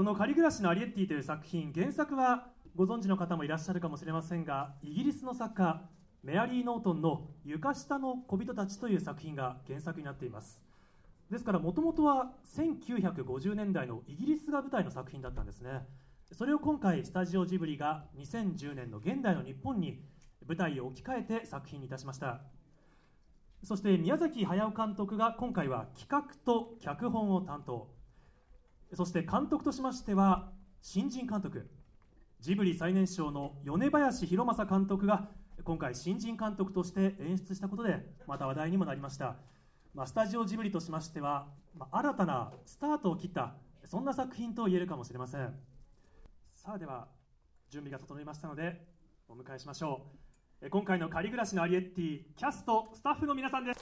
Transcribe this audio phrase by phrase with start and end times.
[0.00, 5.86] この「仮暮らしのアリエッティ」という作品原作はご存知の方もいらっしゃるかもしれませんがイギリスの作家
[6.22, 10.64] メアリー・ノートンの「床下の小人たち」という作品が原作になっています。
[11.28, 15.86] ですからもともとは1950年代のイギリスが舞台の作品だったんですね。
[16.32, 20.02] それを今回スタジオジブリが2010年の現代の日本に
[20.46, 22.40] 舞台を置き換えて作品にいたしました。
[23.62, 27.99] そして宮崎駿監督が今回は企画と脚本を担当。
[28.94, 30.50] そして監督としましては
[30.82, 31.68] 新人監督
[32.40, 35.28] ジブリ最年少の米林弘正監督が
[35.62, 39.36] 今回新人監督として演出したことでまた話題にもなりました、
[39.94, 43.54] まあ、スタジオジブリとしましては、まあ、新たなスタートを切った
[43.84, 45.54] そんな作品と言えるかもしれません。
[46.54, 47.08] さあでは
[47.70, 48.86] 準備が整いましたので
[49.28, 50.06] お迎えしましょ
[50.62, 50.68] う。
[50.68, 53.80] 今回の仮暮らしのアリエッティキャストスタッフの皆さんです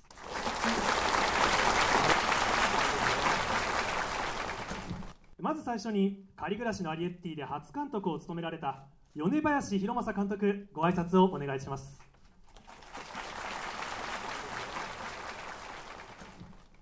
[5.40, 12.00] まず最初に仮暮らしのアリエッティで初監督を務められた米林弘正監督ご挨拶をお願いします。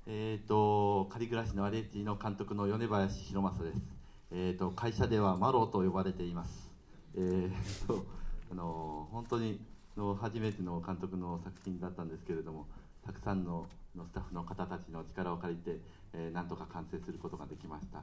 [0.07, 3.83] えーと、仮暮らしのアリエッティの監督の米林弘正です、
[4.31, 6.71] えーと、会社ではマロと呼ばれています、
[7.17, 8.07] えーと
[8.53, 9.61] あの本当に
[9.97, 12.69] の初めての監督の作品だったんですけれども
[13.07, 15.81] たくさんのスタッフの方たちの力を借りて、
[16.13, 18.03] えー、なんとか完成することができました。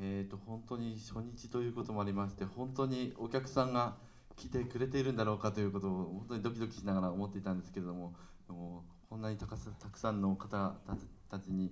[0.00, 3.94] えーと、本当に初日ということもありまして本当にお客さんが
[4.36, 8.14] 来てくれているんだろうかということを本当にドキドキしながら思っていたんですけれども
[8.48, 9.56] もこんなにたく
[9.98, 10.74] さんの方
[11.30, 11.70] たちに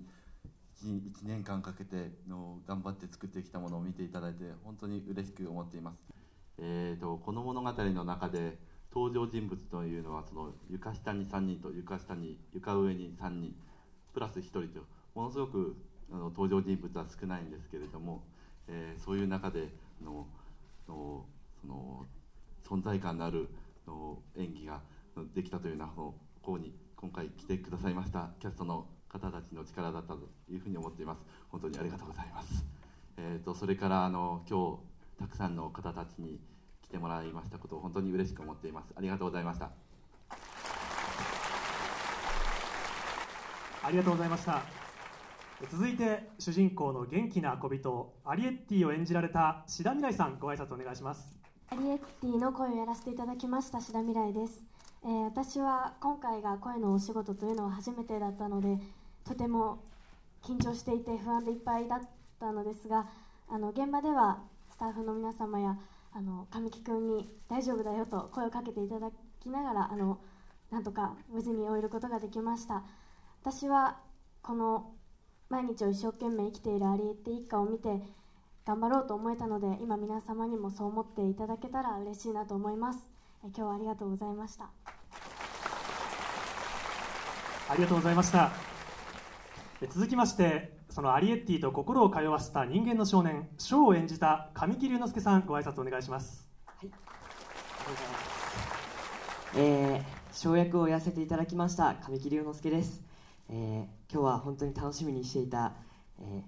[0.84, 5.98] 1, 1年間かけての頑張って作ってきたものを見ていただいて本当に嬉しく思っています、
[6.58, 8.58] えーと、この物語の中で
[8.94, 13.54] 登場人物というのはその床下に3人と床下に床上に3人
[14.12, 14.80] プラス1人と
[15.14, 15.76] ものすごく
[16.12, 18.22] あの登場人物は少ないんですけれども、
[18.68, 19.68] えー、そういう中で
[20.04, 20.26] の
[20.86, 21.24] の
[21.60, 22.06] その
[22.68, 23.48] 存在感のある
[23.86, 24.80] の演技が
[25.34, 25.86] できたというような
[26.42, 28.30] 方に今回来てくださいました。
[28.40, 31.22] キャストの方たちの力だったというふうに思っています。
[31.50, 32.64] 本当にありがとうございます、
[33.18, 34.78] えーと、それからあの今日
[35.18, 36.40] たくさんの方たちに
[36.92, 38.92] てもらいましたことを本当に嬉しく思っています。
[38.96, 39.70] ありがとうございました。
[43.84, 44.62] ありがとうございました。
[45.70, 51.42] 続いて主人公の元気な小人アリエッティを演じられた志田未来さんご挨拶お願いします。
[51.72, 54.62] アリエッティの声をやらせていただきました志田未来です、
[55.04, 58.76] えー、私は今回が声のお仕事というのは初めてだったので
[59.24, 59.82] とても
[60.42, 62.00] 緊張していて不安でいっぱいだっ
[62.38, 63.08] たのですが
[63.48, 65.78] あの現場ではスタッフの皆様や
[66.14, 70.18] あの神木君に「大丈夫だよ」と声をかけていただきながらあの
[70.70, 72.82] なんとか無事に終えることができました。
[73.40, 73.98] 私は
[74.42, 74.94] この
[75.48, 78.02] 毎日を一生懸命生きているアリエッテ一家を見て
[78.64, 83.10] 頑張ろうと思えたので今皆様にもそう思っていただけたら嬉しいなと思います。
[83.44, 84.70] え今日はありがとうございました。
[87.68, 88.50] ありがとうございました。
[89.90, 96.50] 続きましてそのアリエッティと心を通わせた人間の少年ショーを演じた神木隆之介さんご挨拶お願いします。
[96.66, 96.76] はい。
[96.82, 97.02] ありがと
[97.86, 99.58] うございます。
[99.58, 100.02] えー、
[100.32, 103.02] 生役をやらせていただきました神木隆之介です。
[103.48, 105.72] えー、今日は本当に楽しみにしていた、
[106.20, 106.42] えー、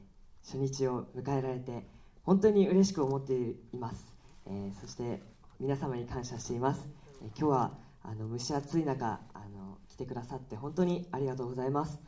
[0.45, 1.87] 初日を迎えられて
[2.23, 4.15] 本当に嬉しく思っています、
[4.47, 5.23] えー、そして
[5.59, 6.87] 皆様に感謝しています、
[7.23, 7.73] え今日は
[8.03, 12.01] あの蒸し暑い中あの来てくださって本当にありがとうございます、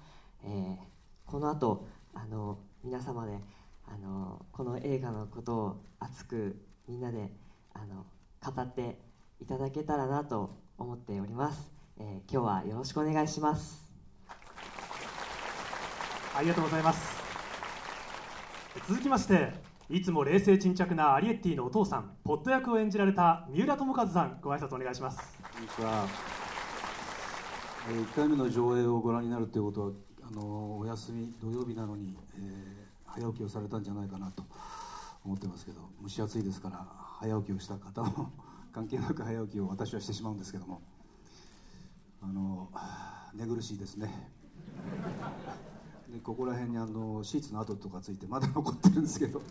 [0.44, 0.78] え
[1.26, 3.38] この後あの皆様で
[3.86, 6.56] あのこの映画のことを熱く
[6.88, 7.30] みんなで
[7.74, 8.06] あの
[8.42, 8.98] 語って
[9.38, 13.86] いただけたらなと思っております、え今日はよろしくお願いします。
[16.34, 17.22] ありがとうございます。
[18.88, 19.52] 続きまして
[19.90, 25.38] いつも冷静沈着なアリエッティのお父さんポット役を演じられた三浦友和さんご挨拶お願いします。
[25.52, 26.06] こんにちは、
[27.90, 34.44] えー、1回目の上映をご覧になるということはあのお休み土曜日なのに、えー、早起きをされたんじゃないかなと
[35.24, 36.86] 思ってますけど蒸し暑いですから
[37.20, 38.32] 早起きをした方も
[38.72, 40.82] 関係なく早起きを私はしてしまうんですけども。
[42.22, 42.68] あの
[43.34, 44.10] 寝苦しいですね。
[46.08, 49.42] でここら辺にあのシーツの跡とかついてまだ残ってるんですけど、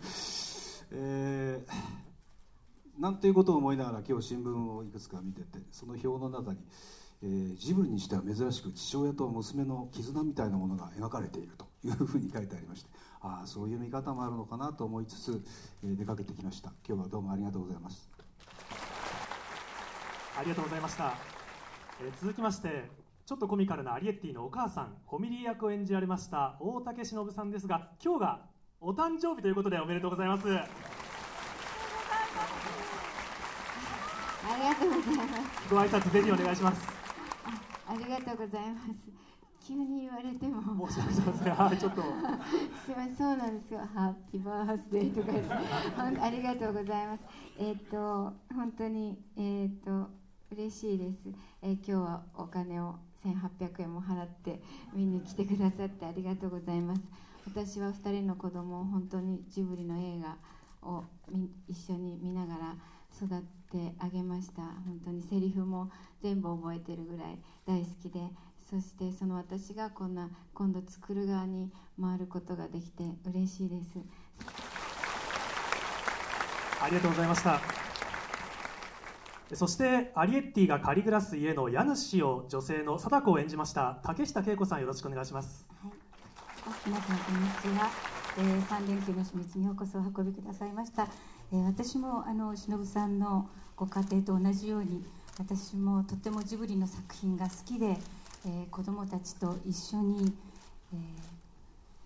[0.92, 6.58] えー、なんていうことを思いながら今日新聞をいくつか見ててその表の中に、
[7.22, 12.90] えー、ジブリにしては珍しく父親と娘の絆みたいなものが描かれているというふうに書いてありまして
[13.20, 15.42] ああそういう見方もあるのかなと思いつつ、
[15.82, 16.72] えー、出かけてきました。
[16.86, 18.10] 今日はどうもありがとうございます。
[20.38, 21.14] ありがとうございました、
[22.02, 22.90] えー、続きまして
[23.24, 28.40] ちょっとコミカルなアリエッティのお母さんホミリー役を演じられました大竹しのぶさんですが今日が
[28.80, 30.46] お誕生日ということでおめでとうございます。
[30.48, 30.66] あ
[34.58, 35.70] りがとうございます。
[35.70, 36.95] ご挨拶ぜひお願いします
[37.88, 39.26] ありがとうございます。
[39.66, 40.86] 急に言われても。
[40.88, 42.02] 申し訳ございませんはいちょっと
[42.86, 43.80] すみません、そうなんですよ。
[43.94, 45.54] ハッピーバースデーとか言って。
[45.96, 47.22] ほんありがとうございます。
[47.58, 50.08] えっ、と、本当に、えっ、と、
[50.52, 51.28] 嬉しいです。
[51.62, 54.60] えー今日はお金を1800円も払って
[54.94, 57.02] 見に来てくださってありがとうございます。
[57.46, 60.36] 私は2人の子供を本当にジブリの映画
[60.88, 62.76] をみ一緒に見ながら
[63.16, 63.40] 育っ
[63.70, 64.62] てあげました。
[64.62, 65.90] 本当にセリフも
[66.22, 68.20] 全部覚えてるぐらい大好きで。
[68.68, 71.70] そしてその私がこんな今度作る側に
[72.00, 74.00] 回ることができて嬉しいです。
[76.82, 77.60] ありがとうございました。
[79.54, 85.68] そしてアリエッティがカリグラス家の家主を女性の貞子を演じました竹下恵子さんよろしくお願いします。
[86.84, 87.88] 皆さんこんにちは、
[88.38, 91.06] えー、3連休の初日にようこそお運びくださいました、
[91.52, 95.04] え私もあの忍さんのご家庭と同じように
[95.38, 97.98] 私もとてもジブリの作品が好きで、
[98.46, 100.32] えー子どもたちと一緒に、
[100.92, 101.00] えー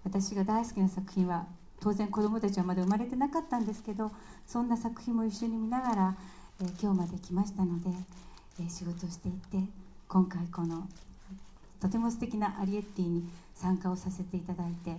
[0.02, 1.46] 私が大好きな作品は
[1.78, 4.10] 当然子どもたちはまだ生まれてなかったんですけど
[4.46, 6.16] そんな作品も一緒に見ながら、
[6.62, 7.90] えー今日まで来ましたので、
[8.62, 9.58] え仕事をしていて
[10.08, 10.88] 今回この
[11.80, 14.96] とても素敵なアリエッティに参加をさせていただいて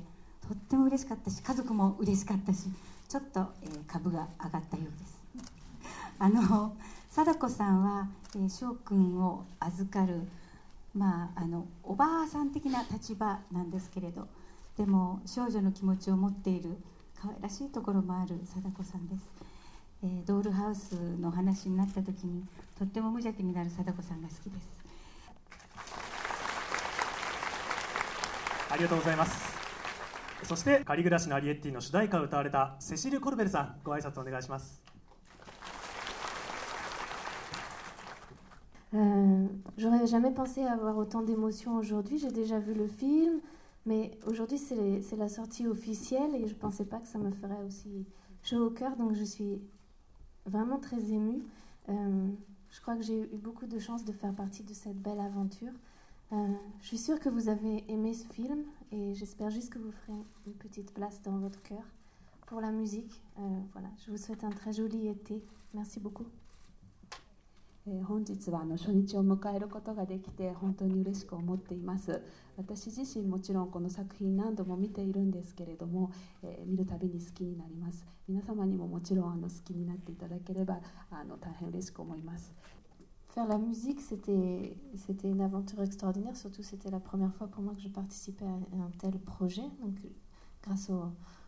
[0.47, 2.65] とっても嬉しかったし家族も嬉しかったし
[3.11, 5.21] ちょっと、えー株が上がったようです。
[6.17, 6.77] あの
[7.09, 10.25] 貞子さんは、えー翔くんを預かる
[10.95, 14.29] まああのおばあさん的な立場なんですけれど
[14.77, 16.77] でも少女の気持ちを持っている
[17.21, 19.23] 可愛らしいところもある貞子さんです、
[20.03, 22.47] えードールハウスの話になった時に
[22.79, 24.79] とっても無邪気になる貞子さんが好きです。
[28.69, 29.50] ありがとうございます。
[30.42, 34.82] そしてカリグラシのアリエッティの主題歌を歌われたセシル・コルベルさんご挨拶お願いします
[38.94, 39.46] Euh,
[39.76, 42.18] J'aurais jamais pensé avoir autant d'émotions aujourd'hui.
[42.18, 43.40] J'ai déjà vu le film,
[43.84, 47.62] mais aujourd'hui c'est c'est la sortie officielle et je pensais pas que ça me ferait
[47.66, 48.06] aussi
[48.42, 48.96] chaud au cœur.
[48.96, 49.60] Donc je suis
[50.46, 51.42] vraiment très émue.
[51.88, 52.28] Euh,
[52.70, 55.72] je crois que j'ai eu beaucoup de chance de faire partie de cette belle aventure.
[56.32, 56.36] Euh,
[56.80, 60.18] je suis sûre que vous avez aimé ce film et j'espère juste que vous ferez
[60.46, 61.82] une petite place dans votre cœur
[62.46, 63.22] pour la musique.
[63.38, 63.42] Euh,
[63.72, 65.42] voilà, je vous souhaite un très joli été.
[65.72, 66.26] Merci beaucoup.
[67.88, 72.20] えー本日はあの初日を迎えることができて本当に嬉しく思っています
[72.56, 76.10] 私自身もちろんこの作品何度も見ているんですけれども、
[76.42, 80.80] えー見るたびに好きになります皆様にももちろんあの好きになっていただければ
[81.12, 82.52] あの大変嬉しく思います
[83.33, 84.75] Faire la musique, c'était
[85.23, 86.35] une aventure extraordinaire.
[86.35, 89.63] Surtout, c'était la première fois pour moi que je participais à un tel projet.
[89.81, 89.95] Donc,
[90.61, 91.03] grâce au,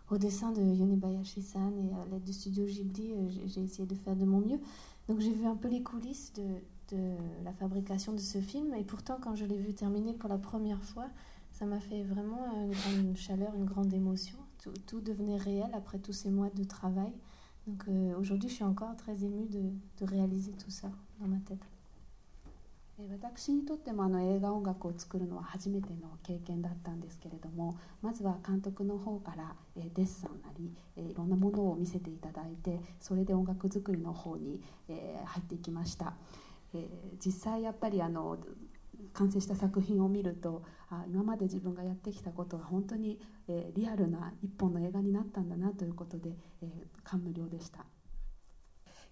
[0.09, 4.15] au dessin de Yonebayashi-san et à l'aide du studio Ghibli, euh, j'ai essayé de faire
[4.15, 4.61] de mon mieux.
[5.09, 8.73] Donc, j'ai vu un peu les coulisses de, de la fabrication de ce film.
[8.75, 11.09] Et pourtant, quand je l'ai vu terminer pour la première fois,
[11.51, 14.37] ça m'a fait vraiment une grande chaleur, une grande émotion.
[14.63, 17.11] Tout, tout devenait réel après tous ces mois de travail.
[17.67, 19.63] Donc, euh, aujourd'hui, je suis encore très émue de,
[19.99, 20.89] de réaliser tout ça
[21.19, 21.59] dans ma tête.
[23.11, 30.71] 私にとってもあの映画音楽を作るのは初めての経験だったんですけれどもまずは監督の方から、デッサンなり、
[31.11, 36.13] いろんなものを見せていただいてそれで音楽作りの方に、入っていきました、
[37.25, 38.37] 実際やっぱりあの
[39.13, 43.19] 完成した作品を見るとあ今まで自分がやってきたことが本当に、
[43.75, 46.37] リアルな一本の映画になったんだなということで、
[47.03, 47.85] 感無量でした。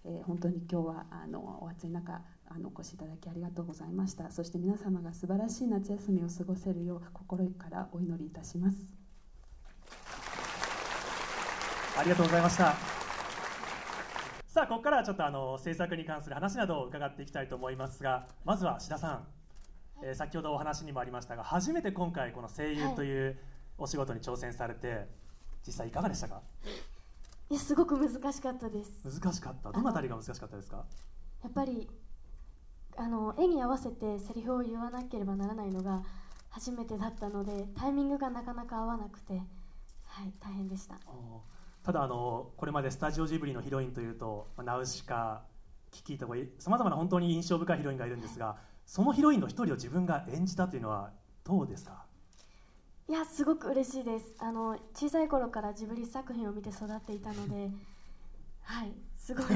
[0.04, 4.30] えー本当に今日はあのお暑い中あのお越しいただきありがとうございました。
[4.30, 8.76] そして皆様が素晴らしい夏休みを過ごせるよう心からお祈りいたします。
[11.98, 12.74] ありがとうございました。
[14.46, 19.26] さあここからはちょっとあの制作に関する話などを伺っていきたいと思いますがまずは志田さん、
[20.02, 23.38] えー先ほどお話にもありましたが初めて今回この声優という
[23.78, 25.06] お仕事に挑戦されて、
[25.66, 26.42] 実際いかがでしたか？
[27.52, 28.90] いやすごく難しかったです。
[29.04, 29.70] 難しかった？
[29.72, 30.86] どのあたりが難しかったですか？
[31.42, 31.86] やっぱり
[32.96, 36.02] あの絵に合わせてセリフを言わなければならないのが
[36.48, 39.38] 初めてだったのでタイミングがなかなか合わなくては
[40.22, 40.94] い大変でした。
[41.82, 45.42] ただあのこれまでスタジオジブリのヒロインというとまあナウシカ
[45.90, 48.56] キキとかさまざまな本当に印象深いヒロインがいるんですが
[48.86, 51.10] そのヒロインの一人を自分が演じたというのは
[51.44, 52.01] どうですか？
[53.12, 54.34] いやすごく嬉しいです。
[54.38, 57.70] あの小さい頃からジブリ作品を見て育っていたので
[58.64, 59.44] はいすごい。
[59.44, 59.52] は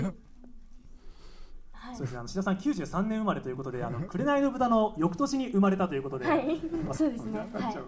[1.92, 1.96] い。
[1.96, 6.60] そうですね、あの志田さん93年生まれということで「あの紅の豚」の翌年に生まれたということで、はい。
[6.84, 7.38] まあそうですね。
[7.38, 7.72] はい。
[7.72, 7.84] そう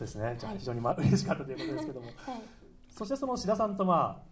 [0.00, 0.34] ですね。
[0.38, 0.60] じゃあはい。
[0.60, 2.06] 非常にま嬉しかったということですけども。
[2.06, 2.16] はい。
[2.88, 4.22] そしてその志田さんとまあ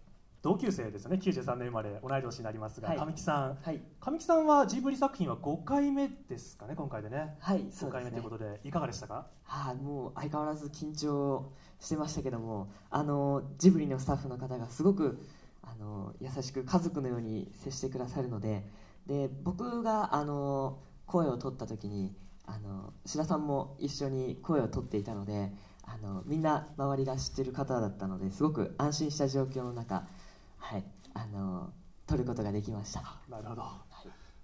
[0.47, 1.19] 同級生ですよね。
[1.21, 2.97] 93年生まれ同い年になりますが、はい。
[2.97, 3.57] 神木さん。
[3.61, 3.81] はい。
[3.99, 7.35] 神木さんはジブリ作品は5回目ですかね今回でね。
[7.41, 9.27] はいそ5回目ということでいかがでしたか？
[9.43, 11.51] はい、もう相変わらず緊張
[11.81, 15.19] してましたけどもあのジブリのスタッフの方がすごく
[15.63, 18.65] あの優しく家族のように接してくださるので
[19.05, 25.51] で僕があの声を取った時にあの志田さんも一緒に声を取っていたので
[25.83, 30.07] あのみんな周りが知ってる方だったのですごく安心した状況の中、
[30.69, 30.83] はい、
[31.13, 31.71] あの
[32.05, 33.01] 取ることができました。
[33.29, 33.63] なるほど、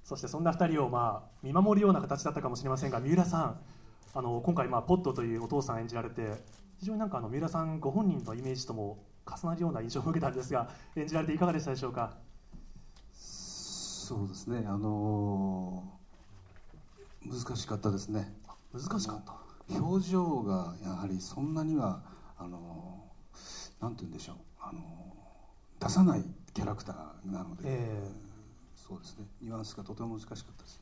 [0.06, 3.60] そしてそんな2人をまあ見守るような形だったかもしれませんが三浦さん
[4.14, 6.42] あの今回まあポットというお父さん演じられて
[6.80, 12.14] 非常になんかあの三浦さんご本人のイメージとも重なるような印象を受けたんですが演じられていかがでしたでしょうか？
[13.14, 14.66] そうですね。
[14.66, 16.04] あのー
[17.30, 18.34] 難しかったですね。
[18.74, 19.34] 難しかった。
[19.78, 22.02] 表情がやはりそんなには
[22.38, 24.36] あのーなんて言うんでしょう。
[24.62, 25.23] あのー
[25.84, 26.24] 出さない
[26.54, 28.08] キャラクターなので、え
[28.74, 29.26] そうですね。
[29.42, 30.82] ニュアンスがとても難しかったです。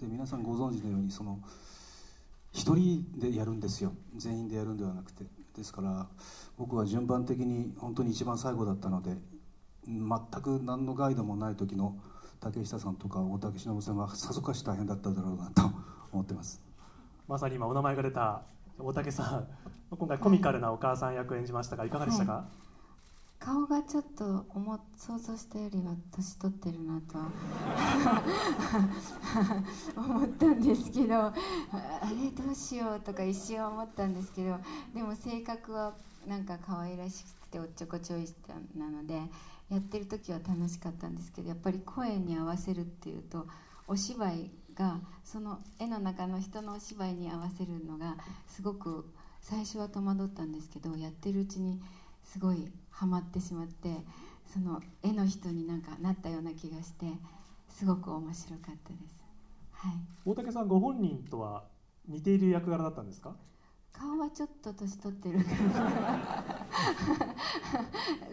[0.00, 1.38] で皆さんご存知のようにその
[2.52, 3.92] 一人でやるんですよ。
[4.16, 5.24] 全員でやるんではなくて。
[5.54, 6.06] ですから
[6.56, 9.16] 僕は順番的に本当に一番最後だったので
[9.86, 10.08] 全
[10.40, 11.98] く何のガイドもない時の
[12.40, 15.62] 竹下さんとか大竹しのぶさんはさぞかし大変だっただろうなと
[16.12, 16.62] 思ってます。
[17.26, 18.42] まさに今お名前が出た
[18.78, 19.48] 大竹さん。
[19.90, 22.46] 今回コミカルなお母さん役を演じましたがいかがでしたか、
[23.48, 27.32] 顔がちょっと思想像したよりは年取ってるなとは
[29.96, 31.32] 思ったんですけどあ
[32.10, 34.58] れどうしようとか一瞬思ったんですけど
[34.92, 35.94] でも性格は
[36.26, 38.28] なんか可愛らしくておっちょこちょい
[38.76, 39.14] なので
[39.70, 43.46] やってる時は楽しかったんですけどやっぱり声に合わせるっていうと
[43.86, 51.80] お芝居がその絵の中の人のお芝居に合わせるのがすごく最初は戸惑ったんですけどやってるうちに
[52.30, 53.88] すごいハマってしまって
[54.46, 57.06] その絵の人になんかなったような気がして
[57.68, 59.22] すごく面白かったです。
[59.72, 59.92] はい。
[60.24, 61.64] 大竹さんご本人とは
[62.06, 63.34] 似ている役柄だったんですか？
[63.92, 65.38] 顔はちょっと年取ってる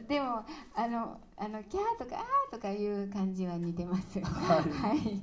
[0.07, 4.61] でもあのあのキャーとかあーとかいう感じは似てますは
[4.93, 5.21] い。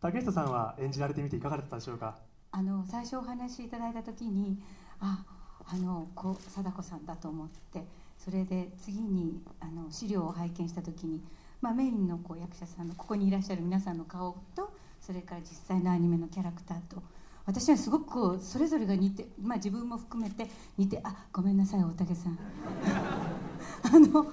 [0.00, 2.16] 竹下さんは演じられてみていかがだったでしょうか？
[2.52, 4.62] あの最初お話しいただいた時に
[5.00, 5.24] あ
[5.66, 7.84] あのこう貞子さんだと思って
[8.18, 11.20] それで次にあの資料を拝見した時に、
[11.60, 17.02] まあ、メインのこう役者さんのここにいらっしゃる皆さんの顔とそれから実際のアニメのキャラクターと
[17.46, 22.38] 私はすごくそれぞれが似て、まあ、自分も含めて似てあごめんなさい大竹さん。
[23.82, 24.30] あの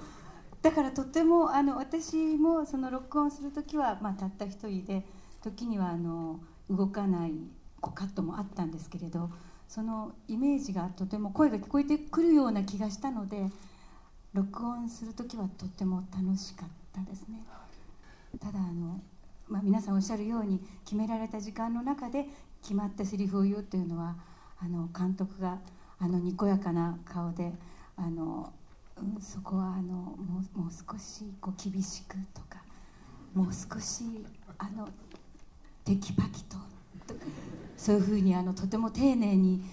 [0.62, 5.08] だからとてもあの私もその録音する時は、まあ、たった一人で
[5.42, 7.34] 時にはあの動かない
[7.80, 9.30] こうカットもあったんですけれど
[9.68, 13.48] そのイメージがとても声が聞こえてくるような気がしたので
[14.34, 17.44] 録音する時はとても楽しかったですね。
[18.40, 19.02] ただあの、
[19.48, 22.26] まあ、皆さんおっしゃるように決められた時間の中で
[22.62, 24.16] 決まったセリフを言うというのは
[24.60, 25.60] あの監督が
[26.00, 27.52] あのにこやかな顔で
[27.96, 28.54] あの、
[28.98, 32.62] うん、そこはあのもうもう少しこう厳しくとか
[33.34, 34.04] もう少し
[34.58, 34.88] あの
[35.84, 36.58] テキパキと
[37.08, 37.16] と
[37.78, 39.64] そういうふうにあのとても丁寧に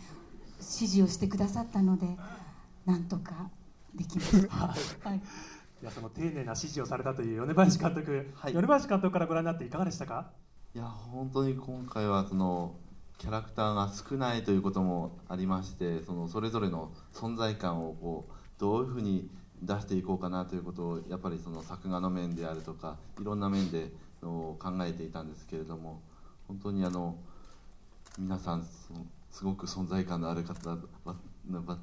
[0.58, 2.06] 指示をしてくださったので
[2.86, 3.50] なんとか
[3.94, 4.56] できました。
[4.56, 5.16] はい。
[5.16, 5.20] い。
[5.84, 8.52] やその丁寧な指示をされたという米林監督、はい。
[8.52, 10.30] 米林監督からご覧になっていかがでしたか？
[10.74, 12.76] いや本当に今回はその
[13.18, 19.30] キャラクターが少ないということもありましてそのそれぞれの存在感をこうどういうふうに
[19.62, 23.92] 出していこうかなということをやっぱりその作画の面であるとかいろんな面で
[24.22, 26.02] の考えていたんですけれども
[26.48, 27.16] 本当にあの
[28.18, 31.16] 皆さんそのすごく存在感のある方ば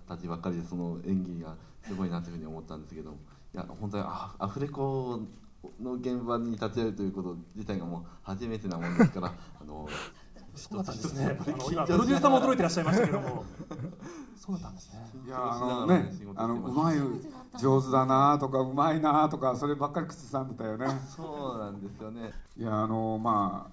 [0.07, 3.17] たちばっかりでその演技がすごいなというふうに思ったんですけども
[3.53, 5.19] いや本当にあアフレコ
[5.81, 9.27] の現場に立ち会うということ自体がもう初めてなもんですから
[9.61, 9.87] あの
[10.55, 11.37] そうだったんですね。
[11.71, 13.45] 今プロデューサーも驚いてらっしゃいましたけども。
[14.35, 15.11] そうだったんですね。
[15.25, 16.97] いやあのねあのうまい
[17.57, 20.87] 上手だなとかうまいなとかそればっかり口ずさんでたよね。
[21.07, 22.33] そうなんですよね。
[22.57, 23.69] いやあのま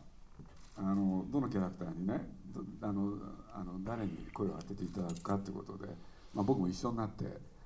[0.77, 2.38] ああのどのキャラクターにね
[2.83, 3.13] あの
[3.55, 5.87] あの誰に声を当てていただくかってことで、
[6.35, 7.25] まあ、僕も一緒になって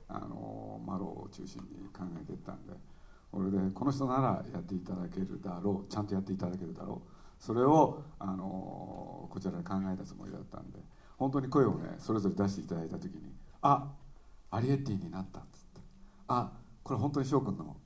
[0.08, 2.72] あのマロを中心に考えていったんで
[3.30, 7.08] これでこの人ならやっていただけるだろうちゃんとやっていただけるだろう
[7.42, 10.78] それをあのこちらで考えたつもりだったんで
[11.16, 13.32] 本当に声をねそれぞれ出していただいた時に
[13.62, 13.90] 「あ
[14.50, 15.80] アリエッティになった」っつって
[16.28, 17.76] 「あこれ本当に翔くんの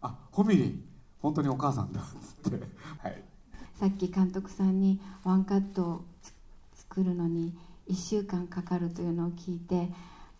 [0.00, 0.80] あホミリー
[1.20, 2.04] 本当にお母さんだ」っ
[2.42, 2.66] つって
[2.98, 3.22] はい。
[3.78, 6.02] さっき監督さんにワンカット
[6.96, 7.52] 作るのに
[7.90, 9.90] 1週間かかるというのを聞いて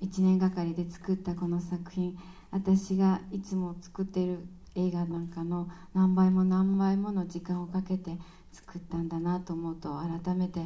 [0.01, 2.17] 1年がかりで作ったこの作品
[2.51, 4.39] 私がいつも作っている
[4.75, 8.17] 映画なんかの何倍も何倍もの時間をかけて
[8.53, 10.65] 作ったんだなと思うと改めて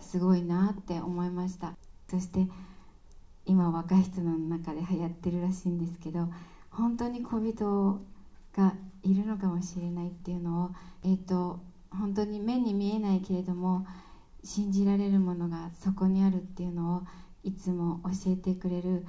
[0.00, 1.74] すごいなって思いました。
[2.10, 2.48] そして
[3.44, 6.28] 今若い人の中で流行ってるらしいんですけど
[6.70, 8.00] 本当に小人
[8.56, 10.70] がいるのかもしれないっていうのを、
[11.04, 13.86] えーと、本当に目に見えないけれども
[14.44, 17.02] 信じられるものがそこにあるっていうのを
[17.42, 19.04] いつも教えてくれる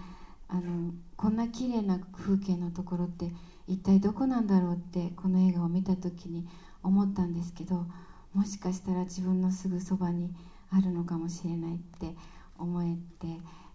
[0.47, 3.31] あのこんな綺麗な風景のところって
[3.67, 6.47] 一体どこなんだろうってこの映画を見た時に
[6.83, 7.85] 思ったんですけど
[8.33, 10.33] もしかしたら自分のすぐそばに
[10.71, 12.15] あるのかもしれないって
[12.57, 13.27] 思えて、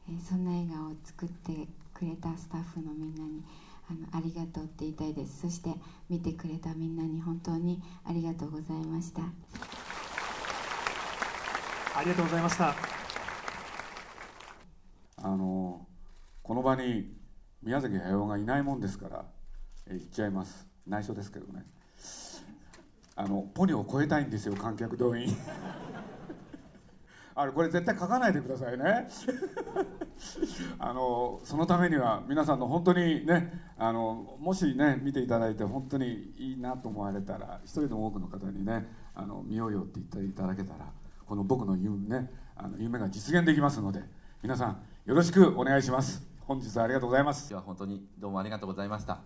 [0.08, 3.42] えそんな映画を作ってくれたスタッフのみんなに
[3.88, 5.42] あのありがとうって言いたいです。
[5.42, 5.74] そして
[6.08, 9.81] 見てくれたみんなに本当にありがとうございました。
[11.94, 12.74] ありがとうございました。
[15.24, 15.86] あの
[16.42, 17.12] この場に
[17.62, 19.24] 宮崎駿がいないもんですから
[19.86, 20.66] え言っちゃいます。
[20.86, 21.64] 内緒ですけどね。
[23.14, 25.28] あのポニョを超えたいんですよ観客動員。
[27.34, 29.08] あれこれ絶対書かないでくださいね。
[30.78, 40.86] あのそのためには皆さんの本当にねあのもしね見ていただいて本当にいいなと思われたら一人でも多くの方にねあの見ようよって言っていただけたら
[41.32, 44.02] この僕の夢,、ね、あの夢が実現できますので
[44.42, 46.22] 皆さんよろしくお願いします。
[46.40, 47.48] 本日はありがとうございます。
[47.48, 49.22] では本当にどうもありがとうございました。